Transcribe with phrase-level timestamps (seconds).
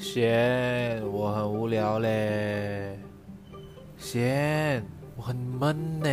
[0.00, 2.98] 贤，我很无聊嘞。
[3.98, 4.82] 贤，
[5.14, 6.08] 我很闷呢。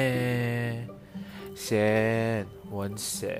[1.55, 3.33] 贤，我很闲。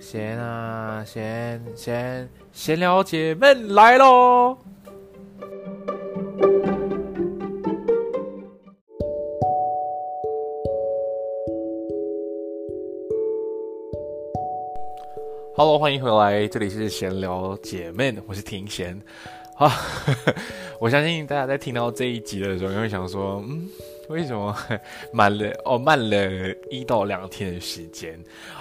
[0.00, 4.58] 贤啊，贤贤，闲聊姐妹来喽
[15.78, 19.00] 欢迎回来，这里是闲聊姐妹，我是庭贤。
[19.54, 19.72] 啊，
[20.80, 23.68] 我相信大家在听到这一集的时候，会想说，嗯，
[24.10, 24.54] 为什么
[25.12, 26.16] 慢了哦，慢了
[26.70, 28.18] 一到两天的时间？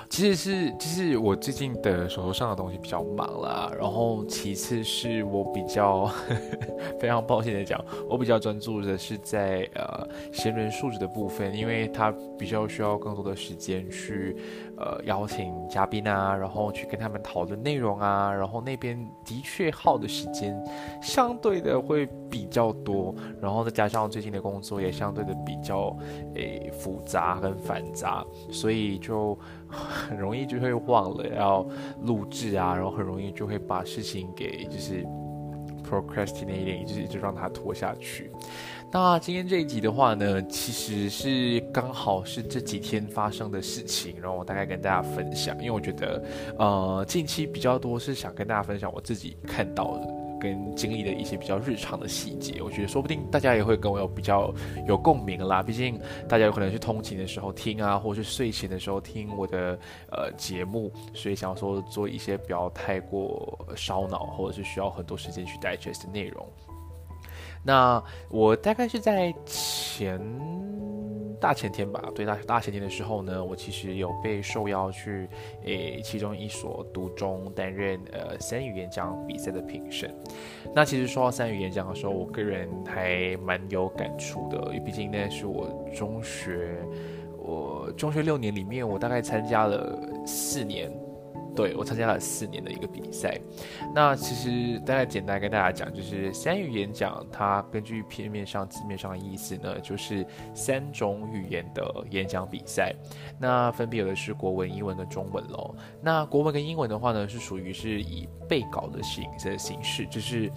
[0.10, 6.06] 其实是，就是我最近的手头上的东西比较忙啦，然后其次是我比较
[7.00, 14.36] 非常抱歉的讲，我比较专注的是在呃闲人素质的部分，因为他比较需要更多的时间去
[14.78, 20.58] 呃邀请嘉宾啊，然后去跟他们讨论内容啊，然后那边的确耗的时间
[21.02, 25.96] 相对的会比较多，然后再加上最近的工作也相对的比较
[26.36, 29.38] 诶复杂跟繁杂，所以就。
[29.70, 31.68] 很容易就会忘了要
[32.04, 35.06] 录制啊，然后很容易就会把事情给就是
[35.84, 38.32] procrastinating，就是一直让它拖下去。
[38.92, 46.24] 那今天这一集的话呢，其实是刚好是这几天发生的事情，然后我大概跟大家分享，因为我觉得
[46.58, 50.18] 呃近期比较多是想跟大家分享我自己看到的。
[50.40, 54.54] 跟经历的一些比较日常的细节，我觉得说不定大家也会跟我有比较
[54.88, 55.64] 有共鸣啦。
[55.64, 56.00] 毕竟
[56.30, 59.80] 大家有可能是通勤的时候听啊，或是睡前的时候听我的
[60.12, 66.48] 呃节目，所以想说做一些不要太过烧脑，或者是需要很多时间去 digest 的内容。
[67.68, 68.02] 那
[68.32, 70.20] 我大概是在前。
[71.40, 75.30] 大前天吧，对大大前天的时候呢，我其实有被受邀去
[75.66, 80.12] 诶其中一所读中担任呃三语演讲比赛的评审。
[80.74, 86.76] 那其实说到三语演讲的时候，我个人还蛮有感触的，因为毕竟那是我中学
[87.38, 89.96] 我中学六年里面，我大概参加了
[90.26, 90.92] 四年。
[91.58, 93.36] 对我参加了四年的一个比赛，
[93.96, 100.24] 那其实大概简单跟大家讲，就是三语演讲，它根据片面上字面上的意思呢，就是
[100.54, 102.94] 三种语言的演讲比赛。
[103.40, 105.76] 那分别有的是国文、英文跟中文喽。
[106.00, 110.52] 那国文跟英文的话呢，是属于是以背稿的形的形式，就是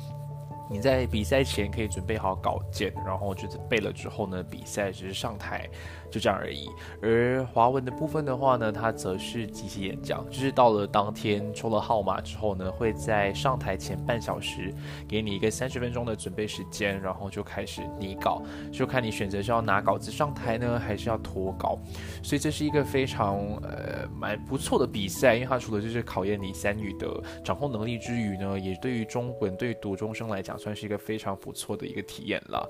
[0.71, 5.67] 你在比赛前可以准备好稿件，然后就是背了之后呢，比赛只是上台。
[6.11, 6.69] 就这样而已。
[7.01, 14.75] 而华文的部分的话呢，它则是即席演讲，就是到了当天抽了号码之后呢，会在上台前半小时
[15.09, 18.43] 给你一个三十分钟的准备时间，然后就开始拟稿，
[18.73, 21.79] 就看你选择是要拿稿子上台呢，还是要脱稿。
[22.23, 27.09] 所以这是一个非常呃蛮不错的比赛，因为它除了就是考验你三语的
[27.45, 32.69] 掌控能力之余呢，也对于中文对于读中生来讲算是一个非常不错的一个体验了。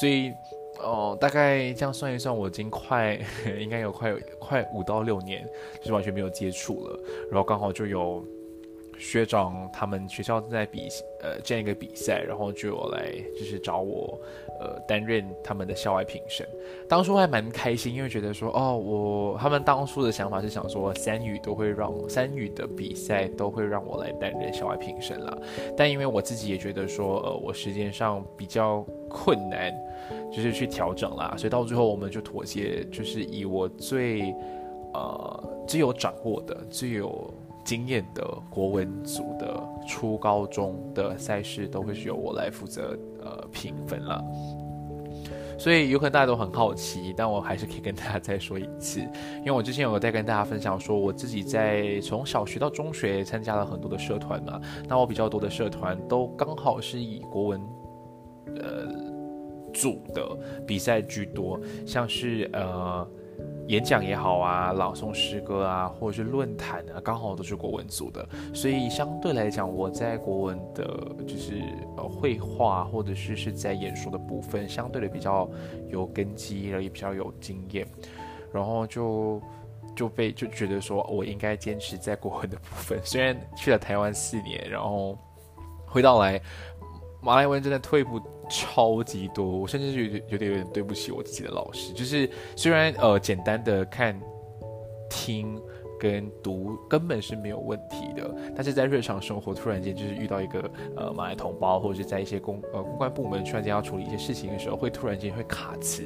[0.00, 0.32] 所以。
[0.80, 3.18] 哦，大概这样算一算，我已经快
[3.58, 5.46] 应该有快快五到六年，
[5.80, 7.00] 就是完全没有接触了。
[7.30, 8.24] 然后刚好就有
[9.02, 10.88] 学长他们学校正在比
[11.20, 14.16] 呃这样一个比赛，然后就有来就是找我
[14.60, 16.46] 呃担任他们的校外评审。
[16.88, 25.36] 当初还蛮开心，因为觉得说哦，我他们当初的想法是想说三语都会让三语的比赛都会让我来担任校外评审啦。
[25.76, 29.74] 但因为我自己也觉得说呃我时间上比较困难，
[30.32, 34.32] 就是去调整啦，所以到最后我们就妥协，就是以我最
[34.94, 37.34] 呃最有掌握的最有。
[37.64, 44.24] 经验的国文组的初高中的赛事都会是由我来负责呃评分了，
[45.58, 49.00] 所以有可能大家都很好奇，但我还是可以跟大家再说一次，
[49.38, 57.60] 因为我之前有在跟大家分享说，我自己在从小学到中学参加了很多的社团嘛，那我比较多的社团都刚好是以国文
[58.56, 58.88] 呃
[59.72, 60.36] 组的
[60.66, 63.08] 比赛居多，像是呃。
[63.68, 70.84] 演讲也好啊，朗诵诗歌啊，或者是论坛啊，刚好都是国文组的，所以相对来讲，我在国文的，
[71.26, 71.62] 就是
[71.96, 75.48] 呃绘画或者是是在演说的部分，相对的比较
[75.88, 77.86] 有根基，然后也比较有经验，
[78.52, 79.40] 然后就
[79.94, 83.00] 就被就觉得说我应该坚持在国文的部分。
[83.04, 85.16] 虽然去了台湾四年，然后
[85.86, 86.40] 回到来
[87.22, 88.20] 马来文真的退步。
[88.50, 91.90] 超级多，我甚至是有点有点有点对不起我自己的老师。
[91.94, 94.20] 就是虽然呃简单的看、
[95.08, 95.58] 听
[95.98, 106.04] 跟读根本是没有问题的，但是在日常生活突然间就是遇到一个呃马来同胞，或者是在一些公呃公关部门突然间要处理一些事情的时候，会突然间会卡词。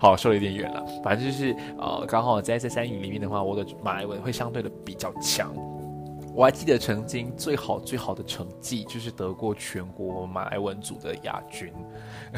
[0.00, 5.54] 好，说的有点远了，反正就是呃刚好在这三语里面的话，我的马来文会相对的比较强。
[6.34, 11.72] 我还记得曾经最好最好的成绩就是得过全国马来文组的亚军，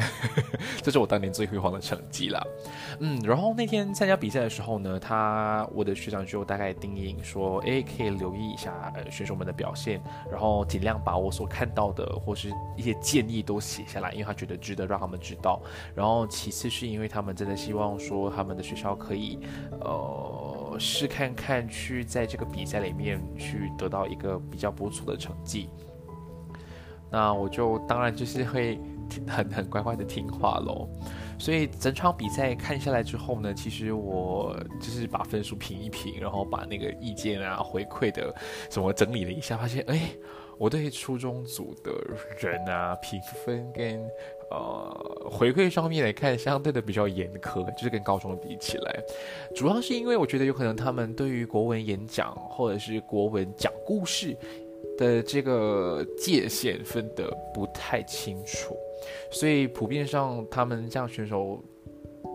[0.81, 2.41] 这是我当年最辉煌的成绩啦。
[2.99, 10.01] 嗯，然后那天参加比赛的时候呢，他我的学长就大概叮咛说，诶，可以留意一下呃选手们的表现，
[10.31, 15.61] 然后尽量把我所看到的或是一些建议都写下来，因为他觉得值得让他们知道。
[15.93, 19.37] 然后其次是因为他们真的希望说他们的学校可以，
[19.81, 20.60] 呃。
[20.79, 25.69] 试看看去在这个比赛里面去得到一个比较不错的成绩，
[27.09, 28.79] 那我就当然就是会
[29.27, 30.87] 很很乖乖的听话喽。
[31.37, 38.33] 所以整场比赛看下来之后呢，其实我就是把分数评一评，然后把那个意见啊回馈的
[38.69, 40.11] 什么整理了一下，发现哎，
[40.57, 41.91] 我对初中组的
[42.39, 44.07] 人啊评分跟。
[44.51, 48.99] 呃，回馈上面来看，相对的比较严苛，就是跟高中比起来，
[49.55, 54.35] 主要是因为我觉得有可能他们对于国文演讲或者是国文讲故事
[54.97, 58.75] 的这个界限分得不太清楚，
[59.31, 61.63] 所以普遍上他们这样选手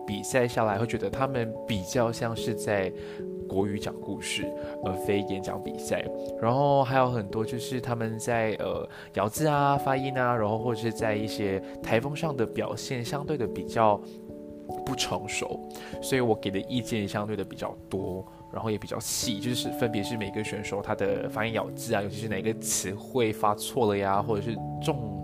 [0.07, 2.91] 比赛下来，会觉得他们比较像是在。
[3.47, 4.45] 国语讲故事，
[4.83, 6.05] 而非演讲比赛。
[6.41, 13.99] 然后还有很多就是他们在呃咬字啊、发音啊，然后或者是在一些台风上的表现，相对的比较
[14.85, 15.59] 不成熟，
[16.01, 25.23] 所以我给的意见相对的比较多，然后也比较细，就是分别是每个选手他的发音咬字啊，尤其是哪个词汇发错了呀，或者是重。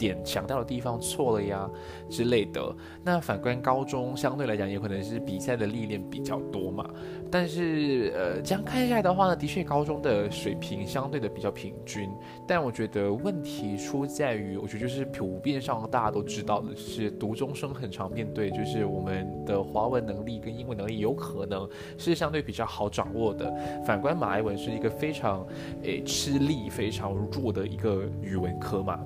[0.00, 1.70] 点强调的地方错了呀
[2.08, 2.74] 之类的。
[3.04, 6.88] 那反观高中，相对来讲，有可能是比赛的历练比较多嘛。
[7.30, 12.10] 但是，呃，这样看下来的话呢，的确高中的水平相对的比较平均。
[12.48, 21.68] 但我觉得问题出在于，我觉得就是普遍上大家都知道的是，读中生很常面对，就是我们的华文能力跟英文能力有可能
[21.98, 23.52] 是相对比较好掌握的。
[23.84, 25.46] 反观马来文是一个非常
[25.82, 28.98] 诶吃力、非常弱的一个语文科嘛。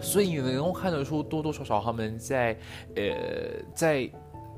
[0.00, 2.56] 所以你能够看得出，多多少少他们在，
[2.96, 3.12] 呃，
[3.74, 4.08] 在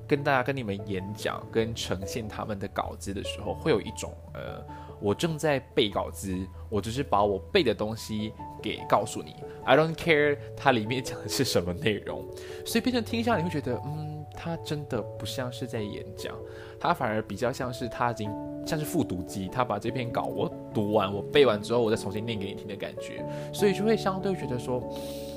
[0.06, 4.62] 跟大家跟你们演讲、跟呈现他们的稿子的时候，会有一种，呃，
[5.00, 6.36] 我正在背稿子，
[6.68, 8.32] 我只是把我背的东西
[8.62, 9.34] 给告诉你
[9.64, 12.24] ，I don't care 它里面讲的是什么内容，
[12.66, 16.34] 所以变成听下你会觉得，嗯，他真的不像是在演讲，
[16.78, 18.30] 他反而比较像是他已经
[18.66, 24.82] 像是复读机，他把这篇稿我读完，我背完之后，我再重新念给你听的感觉，所以就会相对觉得说。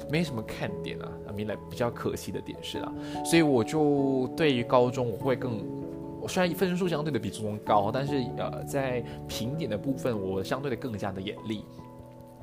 [0.10, 2.94] 没什么看点啊，啊，明来比较可惜的点是啊，
[3.24, 5.64] 所以我就对于高中我会更，
[6.22, 11.64] 我虽然分数相对的比初中高，但是呃，在评点的部分我相对的更加的严厉。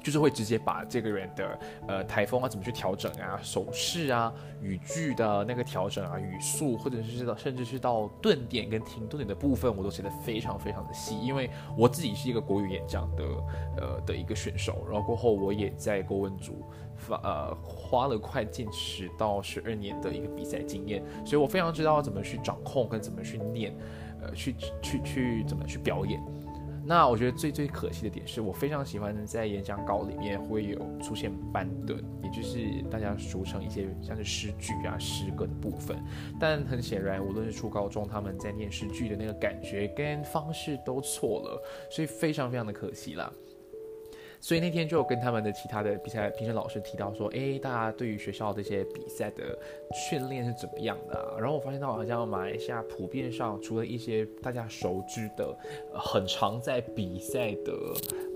[0.03, 13.25] 就是会直接把这个人的呃台风啊怎么去调整啊手势啊语句的那个调整啊语速或者是到甚至是到顿点跟停顿点的部分我都写的非常非常的细，因为我自己是一个国语演讲的
[13.77, 16.65] 呃的一个选手，然后过后我也在国文组
[16.97, 23.75] 发呃花了快近十到十二年的一个比赛经验，所以我非常知道怎么去掌控跟怎么去念，
[24.23, 26.21] 呃去去去怎么去表演。
[26.85, 35.97] 那我觉得最最可惜的点是我非常喜欢在演讲稿里面会有出现班顿，也就是大家俗称一些像是诗句啊、诗歌的部分。
[36.41, 43.33] 但很显然，无论是初高中他们在念诗句的那个感觉跟方式都错了，所以非常非常的可惜啦。
[44.43, 49.57] 所以那天就跟他们的其他的比赛评审老师提到说，诶，大家对于学校这些比赛的
[49.95, 51.37] 训练是怎么样的？
[51.39, 55.57] 然后我发现到好像马来西亚普遍上，除了一些大家熟知的，
[55.95, 57.73] 很常在比赛的，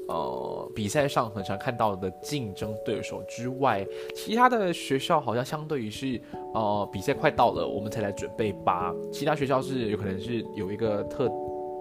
[0.07, 3.85] 呃，比赛上很常看到的竞争对手之外，
[4.15, 6.21] 其他的学校好像相对于是，
[6.55, 8.95] 呃，比赛快到了，我们才来准备吧。
[9.13, 11.29] 其他学校是有可能是有一个特。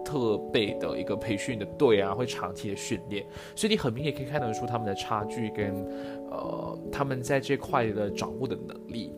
[0.06, 5.86] 特备的一个培训的队啊，会长期的训练，所以你很明显可以看得出他们的差距跟
[6.30, 9.12] 呃他们在这块的掌握的能力，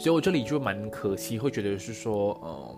[0.00, 2.74] 所以我这里就蛮可惜，会觉得是说，嗯，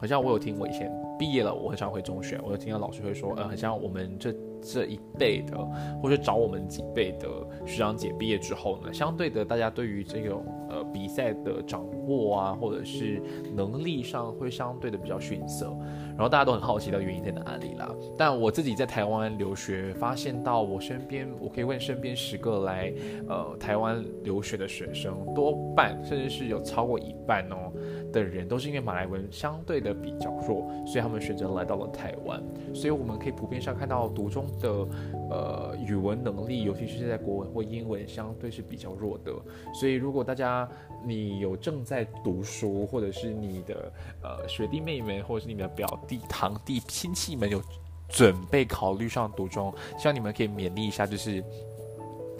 [0.00, 4.34] 好像我有听我以前毕业了，我很少回中学，我有听到老师会说，呃，好像我们这。
[4.62, 5.58] 这一辈的，
[6.00, 7.28] 或者找我们几辈的
[7.66, 13.20] 学长姐毕业之后呢，相对的，大家对于这种呃比赛的掌握啊，或者是
[13.54, 15.66] 能力上会相对的比较逊色，
[16.10, 17.92] 然后大家都很好奇的原因在哪里啦。
[18.16, 22.92] 但我自己在台湾留学，发现到我身边，我可以问身边十个来
[23.28, 27.72] 呃台湾留学的学生，多半甚至是有超过一半哦。
[28.12, 32.42] 的人都是因为马来文相对的比较弱，所以他们选择来到了台湾。
[32.74, 34.86] 所以我们可以普遍上看到读中的
[35.30, 39.32] 呃语文能力，尤其是在国文或英文相对是比较弱的。
[39.74, 40.68] 所以如果大家
[41.04, 43.92] 你有正在读书，或者是你的
[44.22, 47.62] 呃学弟妹们，或者是你们的表弟堂弟亲戚们有
[48.08, 51.42] 准备考虑上读中，希望你们可以勉励一下，就是。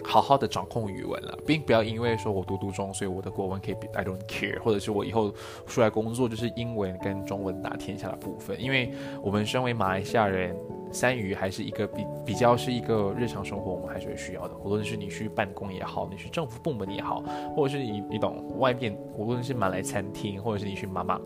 [0.03, 5.33] 好好的掌控语文了，并不要因为说我读读中，所以我的国文可以 I don't care，或者是我以后
[5.65, 8.61] 出来工作就是英文跟中文打天下的部分。
[8.61, 8.91] 因为
[9.21, 10.55] 我们身为马来西亚人，
[10.91, 14.55] 三语还是一个比比较是一个日常生活我们还是会需要的。
[14.63, 17.23] 无论是你去办公也好，你去政府部门也好，
[17.55, 21.19] 或者是你你懂外面，无论是马来餐厅，或者是你去妈妈。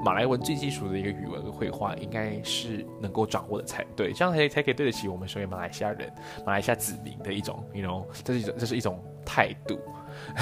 [0.00, 6.12] 马来文最基础的一个语文绘画，应该是能够掌握的才对，这样才才可以对得起我们身为马来西亚人、
[6.44, 9.78] 马来西亚子民的一种，you know，这是一种这是一种态度。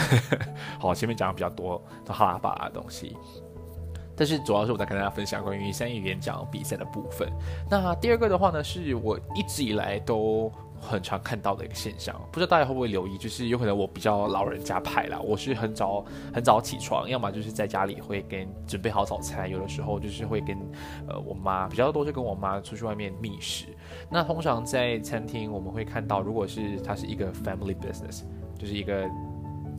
[0.78, 3.16] 好，前面讲的比较多都哈拉巴的东西，
[4.16, 7.28] 但是主要是我在跟大家分享关于三语演讲比赛的部分。
[7.70, 10.52] 那第二个的话呢，是我一直以来都。
[10.82, 20.58] 很常看到的一个现象，不知道大家会不会留意，就是有可能我比较老人家派啦，我是很早很早起床，要么就是在家里会跟准备好早餐，有的时候就是会跟
[21.08, 23.66] 呃我妈比较多是跟我妈出去外面觅食。
[24.10, 28.24] 那通常在餐厅我们会看到，如果是它是一个 family business，
[28.58, 29.08] 就是一个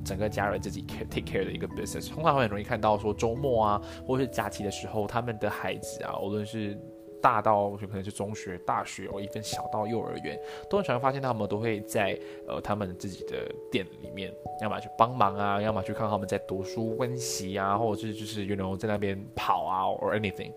[0.05, 6.79] 整个家人自己 care take care 的一个 business，通常会很容易看到说周末啊，或者是假期的时候，他们的孩子啊，无论是
[7.24, 10.38] 大到就可能是中学、大学，或一份小到幼儿园，
[10.70, 14.30] 都很常发现他们都会在呃他们自己的店里面，
[14.62, 20.51] 要么去帮忙啊，要么去看他们在读书温习啊，或者是就是有人在那边跑啊，or anything。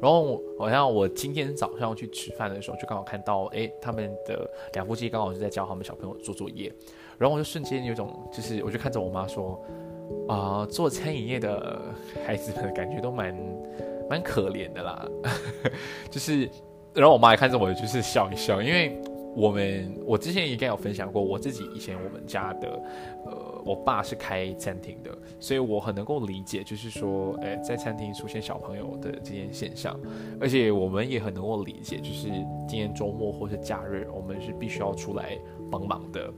[0.00, 6.74] 然后好像我今天早上去吃饭的时候，就刚好看到，哎，他们的两夫妻刚好是在教他们小朋友做作业，
[7.18, 9.64] 然后我就瞬间有种就是，我就看着我妈说，
[10.26, 11.80] 啊，做餐饮业的
[12.26, 13.32] 孩子们感觉都蛮。
[14.08, 15.08] 蛮可怜的啦，
[16.10, 16.48] 就是，
[16.94, 19.00] 然后我妈也看着我，就是笑一笑，因为
[19.34, 22.68] 我们我之前应该有分享过，我自己以前我们家的，
[23.24, 29.98] 呃，我爸是开餐厅的，所以我很能够理解，就是说，诶，在餐厅出现小朋友的这件现象，
[30.38, 32.28] 而且我们也很能够理解，就是
[32.68, 35.38] 今天周末或是假日，我们是必须要出来
[35.70, 36.30] 帮忙的。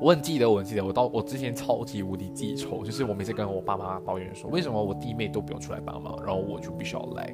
[0.00, 7.32] 我很记得，我很记得，我到我之前超级无敌记仇，就是我每次跟我爸妈抱怨说，为什么我弟妹都不用出来帮忙，然后我就必须要来，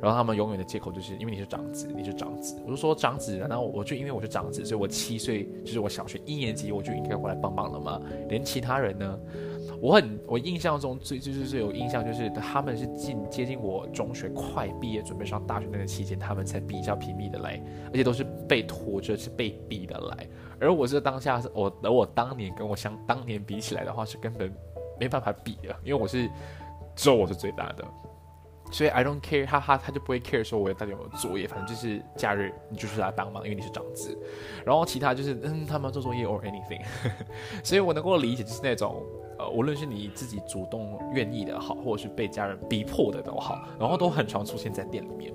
[0.00, 2.60] 然后他们永远的借口就是因为你是长子，你是长子。
[2.64, 8.00] 我就说长子，然后我就因为我是长子，所以我七岁就是我小学一年级我就应该过来帮忙了吗？
[8.28, 9.18] 连其他人呢？
[9.80, 20.28] 我很我印象中最就是最有印象就是他们是近接近我中学快毕业准备上大学那个期间，他们才比较频密的来，而且都是被拖着是被逼的来。
[20.60, 24.52] 而我是当下是我，而我当年跟我相当年比起来的话，是根本
[24.98, 26.28] 没办法比的，因为我是
[26.96, 27.84] 只有我是最大的，
[28.72, 34.18] 所以 I don't care，哈哈，他就不会 care 说我到底有没有作业，反正就是假日你就是来帮忙，因为你是长子，
[34.66, 36.82] 然后其他就是嗯他们做作业 or anything，
[37.62, 39.00] 所以我能够理解就是那种。
[39.38, 45.32] 呃，无论是你自己主动愿意的好，或者是被家人逼迫的都好，然后都很常出现在店里面。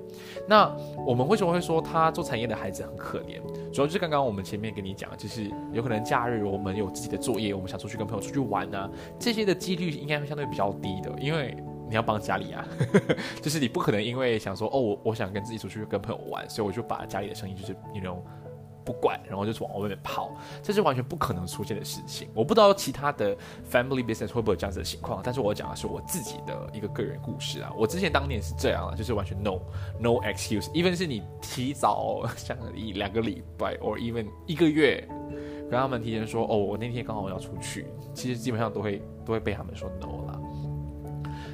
[0.47, 0.71] 那
[1.05, 3.41] 我们为什么会说他做产业的孩子很可怜？
[3.71, 11.55] 主要就是刚刚我们前面跟你讲，就是有可能假日我们有自己的作业，我们想出去跟朋友出去玩呢，这些的几率应该会相对比较低的，因为。
[11.89, 12.65] 你要帮家里啊，
[13.39, 18.23] 就是你不可能因为想说哦，我我想跟自己出去跟朋友玩，所以我就把家里的生意就是那种。
[18.83, 22.27] 不管，然后就往外面跑，这是完全不可能出现的事情。
[22.33, 23.35] 我不知道其他的
[23.69, 27.71] family business 会不会有这样子的情况，但是我讲的是我自己的一个个人故事啊。
[27.77, 29.59] 我之前当年是这样啊，就是完全 no
[29.99, 35.07] no excuse，even 是你提早像一两个礼拜，or even 一个月，
[35.69, 40.39] 跟他们提前说哦，我那天刚好要出去，其实基本上都会都会被他们说 no 了。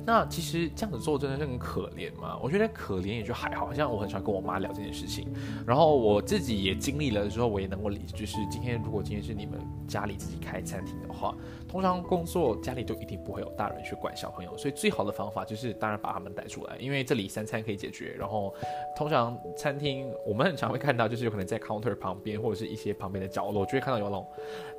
[0.10, 2.36] 那其实这样子做真的是很可怜吗？
[2.42, 5.28] 我觉得可怜也就还好，像我很喜欢跟我妈聊这件事情，
[5.68, 11.36] 然后我自己也经历了之后，我也能够理，就是今天如果今天是你们家里自己开餐厅的话，
[11.68, 18.16] 通常工作家里都一定不会有大人去管小朋友，所以最好的方法就是当然把他们带出来，因为这里三餐可以解决。
[18.18, 18.52] 然后
[18.98, 24.26] 通常餐厅我们很常会看到，就是有可能在 counter 旁边或者是一些旁边的角落，就会看到有那种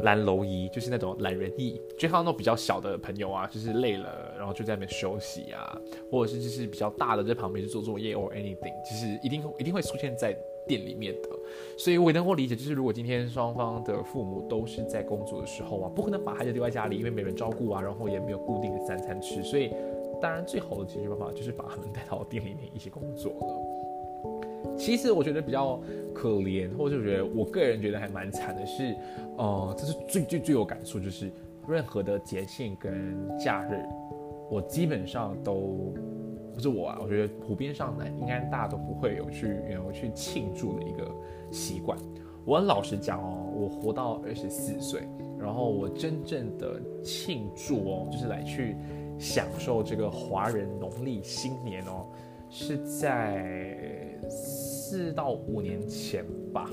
[0.01, 5.20] 懒楼椅，就是那种懒人椅，就看到那种比较小的朋友啊，就是累了，然后就在那边休。
[5.21, 5.79] 息啊，
[6.11, 10.35] 或者是就是比较大的在旁边去做作业 or anything，就是一定一定会出现在
[10.67, 11.29] 店里面的，
[11.77, 19.71] 所以我也能够理解，就是如果今天双方的父母都是在工作的时候啊，不可能把孩子丢在家里，因为没人照顾啊，然后也没有固定的三餐吃，所以
[20.21, 24.77] 当然最好的解决办法就是把他们带到店里面一起工作了。
[24.79, 25.81] 其实我觉得比较
[26.15, 28.95] 可怜，或者我觉得我个人觉得还蛮惨的是，
[29.37, 31.31] 呃，这是最最最有感触，就是
[31.69, 33.83] 任何的节庆跟假日。
[34.51, 35.95] 我基本上都
[36.53, 41.09] 不是我啊，我觉得普遍上呢，应该大家都不会有去有去庆祝的一个
[41.51, 41.97] 习惯。
[42.45, 45.03] 我很老实讲哦，我活到二十四岁，
[45.39, 48.77] 然后我真正的庆祝哦，就是来去
[49.19, 52.07] 享受这个华人农历新年哦，
[52.49, 56.69] 是在四到五年前吧。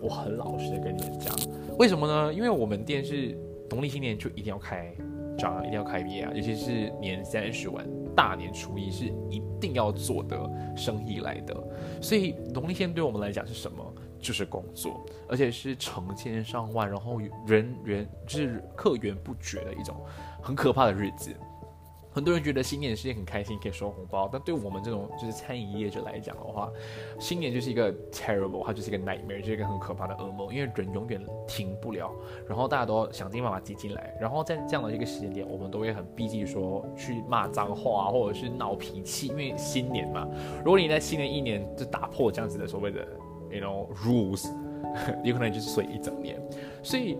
[0.00, 1.34] 我很老实的跟你们讲，
[1.78, 2.32] 为什么呢？
[2.32, 3.36] 因为我们店是
[3.70, 4.94] 农历新年就一定要开。
[5.36, 11.54] 张一定要开业啊，尤其是年三十晚、大年初一是一定要做的生意来的。
[12.00, 13.94] 所以农历天对我们来讲是什么？
[14.20, 19.96] 就是工作，而且是成千上万，然后人员就是客源不绝的一种
[20.40, 21.34] 很可怕的日子。
[22.12, 26.70] 很多人觉得新年是一件很开心，可以收红包，但对我们这种就是餐饮业者来讲的话，
[27.18, 32.12] 新年就是一个 terrible，它就是一个 nightmare，就是一个很可怕的噩梦，因为人永远停不了，
[32.46, 40.28] 然后大家都想尽办法挤进来，然后在这样的一个时间点，我们都会很避忌说去骂脏话或者是闹脾气，因为新年嘛，
[40.64, 43.06] 如果你在新的一年就打破这样子的所谓的
[43.50, 44.48] you know rules，
[45.24, 46.38] 有可能就是睡一整年，
[46.82, 47.16] 所以。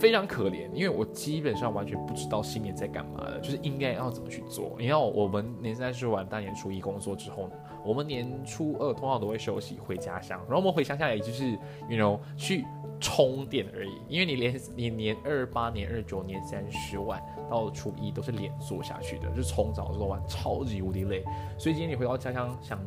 [0.00, 4.74] 非常可怜，因为我基本上完全不知道新年在干嘛的，就是应该要怎么去做。
[4.78, 11.50] 你看，我们年三十晚、大年初一工作之后呢，我们年初二通常都会休息回家乡，然后我们回乡下也就是
[11.90, 12.64] ，you know，去
[12.98, 13.92] 充电而已。
[14.08, 21.22] 因为你连你年二八、年二九、年三十晚到初一都是连做下去的，就是从早做到晚，超级无敌累。
[21.58, 22.80] 所以今天你回到家乡，想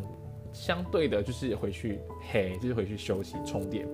[0.52, 2.00] 相对的就是回去，
[2.32, 3.88] 嘿，就是回去休息充电，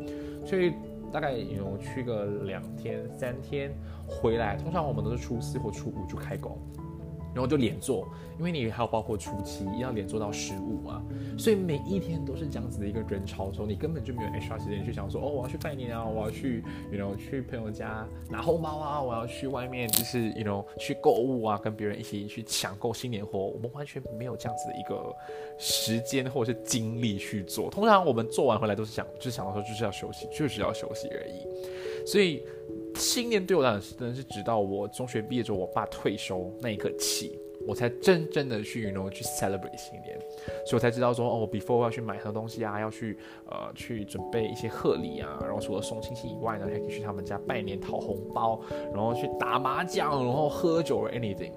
[0.45, 0.71] 所以。
[1.11, 3.71] 大概有去个两天三天，
[4.07, 6.57] 回来通常我们都是初四或初五就开工。
[7.39, 8.05] 然后就连做，
[8.37, 11.01] 因为你还有包括初期要连做到十五嘛，
[11.37, 25.15] 所以每一天都是这样子的一个人潮中，你根本就没有 extra 时间去想说，哦，我要去拜年啊，我要去，you know，去朋友家拿红包啊，我要去外面就是，you know，去购物啊，跟别人一起去抢购新年货，我们完全没有这样子的一个
[25.57, 27.69] 时间或者是精力去做。
[27.69, 32.05] 通常我们做完回来都是想，就想到说就是要休息，就是要休息而已。
[32.05, 32.43] 所以。
[32.99, 40.19] 新年对我来讲是，真的是直到我中学毕业之后，我爸退休那一刻起，我才真正的去，然后去 celebrate 新年，
[40.65, 43.17] 所以我才知道说，哦，before 要去买很多东西啊，要去
[43.49, 48.59] 呃去准备一些贺礼啊，然后除了送亲戚以外呢，还可以去他们家拜年讨红包，
[48.93, 51.53] 然后去打麻将，然后喝酒 anything。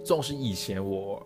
[0.00, 1.22] 这种是以前我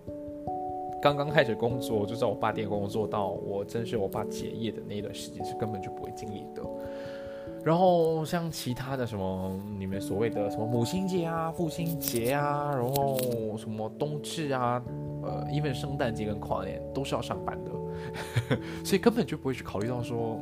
[1.03, 6.63] 刚刚开始工作，就在我爸店工作到我真是我爸结业的那一段时间，是根本就不会经历的。
[7.65, 13.17] 然后像其他的什么，你们所谓的什么母亲节啊、父亲节啊，然后
[13.57, 14.83] 什么冬至啊，
[15.23, 17.71] 呃，因为圣诞节跟跨年都是要上班的，
[18.85, 20.41] 所以根本就不会去考虑到说，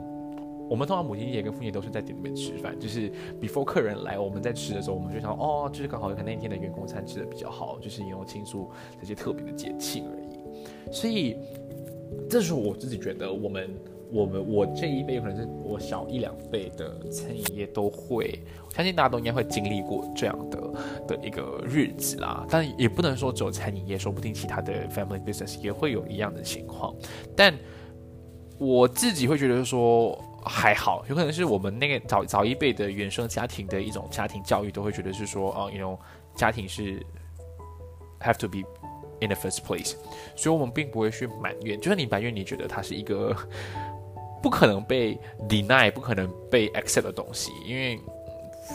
[0.71, 10.91] 我们通常母亲节跟父亲节都是在店里面吃饭，就是 before 客人来，我们在吃的时候，我们就想哦，就是刚好可能那天的员工餐吃的比较好，就是因为庆祝这些特别的节庆而已。
[10.91, 11.37] 所以，
[12.31, 13.71] 这是我自己觉得我们。
[14.13, 20.61] 我们我这一辈可能是我小一两辈的餐饮业都会，我相信大家都应该会经历过这样的
[21.07, 22.45] 的一个日子啦。
[22.51, 26.95] 但也不能说只有餐饮业，说不定其他的 family business 也会有一样的情况。
[27.37, 27.55] 但
[28.59, 35.99] 我自己会觉得说还好，有可能是我们那个早早一辈的原生家庭的一种家庭教育，都会觉得是说，哦，you know，
[36.35, 37.01] 家庭是
[38.21, 38.59] have to be
[39.21, 39.95] in the first place，
[40.35, 43.37] 所以我们并不会去埋怨，就算你埋怨，你觉得它是一个
[44.43, 47.99] 不可能被 deny、不可能被 accept 的东西，因为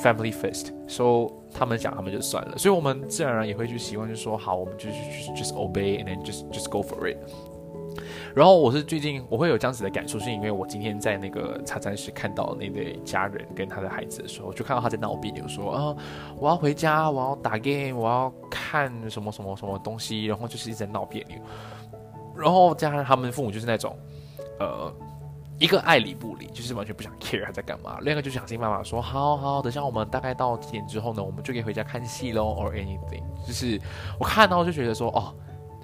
[0.04, 4.96] family first，so 他们讲他们就算了，所以我们自然而然也会去习惯，就说好，我们就是
[5.32, 7.18] just obey and then just just go for it。
[8.36, 15.96] 然后我是最近我会有这样子的感受，是因为我今天在那个茶餐室看到那对家人跟他的孩子的时候，就看到他在闹别扭，说啊，
[16.38, 21.38] 我要回家，我要打 game，我要看什么什么什么东西，然后就是一直在闹别扭。
[22.36, 23.98] 然后加上他们父母就是那种，
[24.60, 24.94] 呃，
[25.60, 33.24] 一个爱理不理，就是完全不想 care 他在干嘛；另一个就想尽办法说，好好，等下我们大概到几点之后呢，我们就可以回家看戏喽，or anything。
[33.46, 33.80] 就是
[34.20, 35.34] 我看到就觉得说，哦。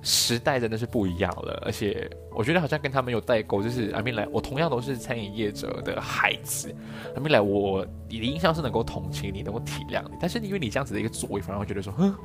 [0.04, 3.62] 时代真的是不一样了，而且我觉得好像跟他们有代沟。
[3.62, 6.76] 就是阿明来，我同样都是餐饮业者的孩子，
[7.16, 12.16] 阿明来，我你的印象是能够同情你，能够体谅你，但是因为你这样子的一个作为，反而会觉得说，哼，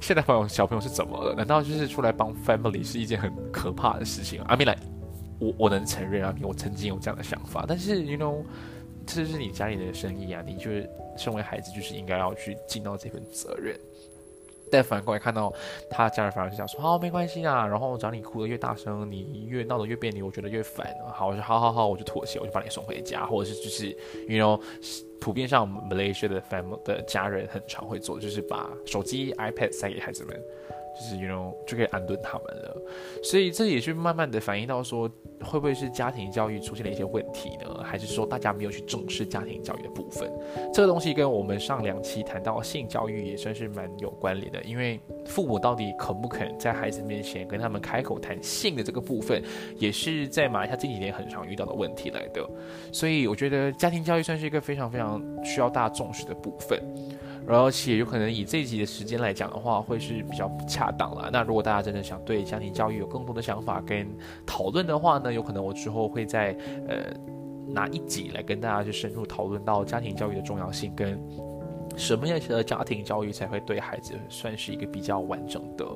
[0.00, 1.32] 现在朋友小朋友是怎么了？
[1.32, 4.42] 难道就是出来帮 family 是一件很可怕的事情？
[4.48, 4.76] 阿明来，
[5.40, 8.44] 我我能承认啊，我曾经有这样的想法，但是 you know，
[9.06, 13.74] 这是你家里的生意啊，你就是身为孩子，就是应该要去尽到这份责任。
[14.72, 15.52] 但反过来看到
[15.90, 20.86] 他家人反而是讲说好没关系啊，然后只要你哭得越大声，你越闹得越别扭，我觉得越烦。
[21.12, 23.88] 好，我说好好好，我就妥协，我就把你送回家，或者是就是
[24.28, 24.60] ，you know，
[25.20, 30.40] 普遍上 Malaysia 的 family 的家人很常会做，就是把手机 iPad 塞给孩子们。
[31.00, 32.76] 就是 you know 就可以安顿他们了，
[33.22, 35.08] 所以这也是慢慢的反映到说，
[35.42, 37.82] 会不会是家庭教育出现了一些问题呢？
[37.82, 40.30] 还是说大家没有去重视家庭教育的部分？
[40.74, 49.42] 这个东西跟我们上两期谈到性教育也算是蛮有关联的，因为父母到底肯不肯在孩子面前跟他们开口谈性的这个部分，
[49.78, 52.46] 也是在马来西亚这几年很常遇到的问题来的。
[52.92, 56.78] 所以我觉得家庭教育算是一个非常非常需要大家重视的部分。
[57.50, 61.30] 而且有可能以这一集的时间来讲的话，会是比较不恰当了。
[61.32, 64.06] 那如果大家真的想对家庭教育有更多的想法跟
[64.46, 66.56] 讨论的话呢，有可能我之后会在
[66.88, 67.12] 呃
[67.66, 71.20] 拿一集来跟大家去深入讨论到家庭教育的重要性跟
[71.96, 75.86] 什么样的家庭教育才会对孩子算是一个比较完整的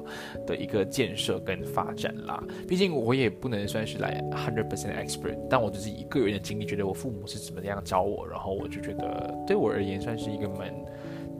[0.46, 2.42] 的一个建设跟发展啦。
[2.68, 10.74] 毕竟我也不能算是来 hundred percent expert，但我只是以个人的经历，觉得我父母是怎么样教我，然后我就觉得对我而言算是一个蛮。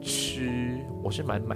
[0.01, 1.55] 吃我是蛮买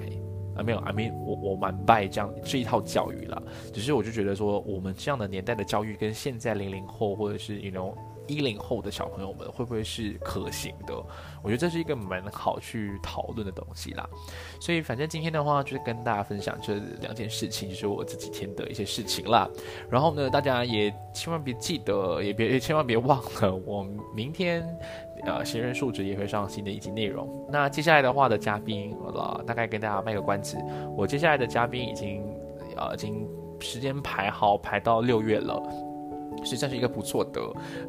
[0.55, 3.41] 啊，没有啊，没我我蛮拜这样这一套教育啦。
[3.73, 7.95] 只是我就觉得说，我们这样的年代的教育跟现在零零后或者是 you know
[8.29, 10.93] 一零后的小朋友们会不会是可行的？
[11.41, 14.07] 我觉得这是一个蛮好去讨论的东西啦。
[14.61, 19.49] 所以反正今天的话就是跟大家分享这两件事情，就是我这几天的一些事情啦。
[19.89, 23.83] 然后呢，大家也千万别记得，也别也千万别忘了，我
[24.15, 24.63] 明天。
[25.25, 27.45] 呃，新人数值也会上新的一集内容。
[27.51, 30.57] 那接下来的话的嘉宾，呃，大概跟大家卖个关子。
[30.95, 32.23] 我接下来的嘉宾已经，
[32.77, 33.27] 呃，已经
[33.59, 35.61] 时间排好，排到六月了，
[36.43, 37.41] 实际上是一个不错的，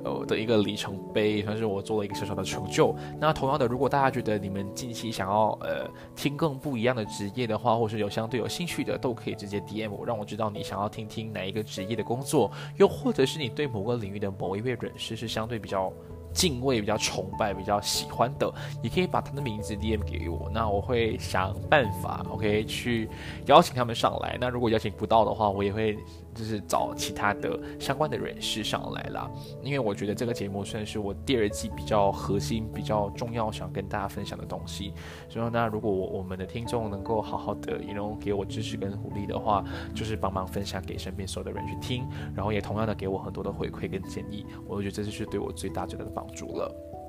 [0.04, 2.94] 呃，的一个里程碑，算是我做了一个小小的成就。
[3.18, 15.92] 那同样的，如果大家觉得你们近期想要呃听更不一样的职业的话，或是有相对有兴趣的，都可以直接 DM 我，让我知道你想要听听哪一个职业的工作，又或者是你对某个领域的某一位人士是相对比较。
[16.32, 18.48] 敬畏比较崇拜、比较喜欢的，
[18.80, 23.10] 你可以把他的名字 DM 给我，那我会想办法，OK，去
[23.46, 24.38] 邀请他们上来。
[24.40, 25.98] 那如果邀请不到的话，我也会。
[26.34, 29.30] 就是找其他的相关的人士上来啦，
[29.62, 34.92] 因为我觉得这个节目算是我第二季比较核心、比较重要想跟大家分享的东西。
[35.28, 39.64] 所以那如果我我们的听众能够好好的也能给我支持跟鼓励的话，
[39.94, 46.99] 就是帮忙分享给身边所有的人去听，然后也同样的给我很多的回馈跟建议，我觉得这就是对我最大最大的帮助了。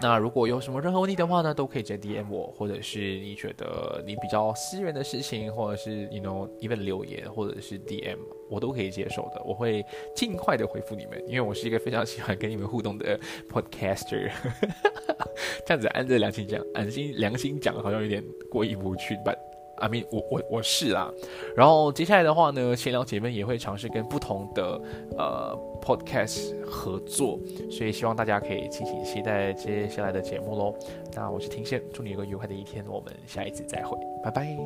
[0.00, 8.18] 那如果有什么任何问题的话呢，都可以直接 DM 我，或者是你觉得你比较私人的事情，或者是 you know even 留言，或者是 DM，
[8.50, 14.30] 我都可以接受的，我会尽快的回复你们，因为我是一个非常喜欢跟你们互动的 podcaster。
[15.64, 19.32] 这样子按着良心讲，安心良心讲，好像有点过意不去吧。
[19.82, 21.12] I mean，我我我是啦，
[21.56, 24.80] 然后接下来的话呢，闲聊姐妹也会尝试跟不同的
[25.18, 27.36] 呃 podcast 合作，
[27.68, 30.72] 所以希望大家可以敬请期待接下来的节目喽。
[31.14, 34.56] 那我是庭宪，祝你有个愉快的一天，我们下一次再会，拜拜。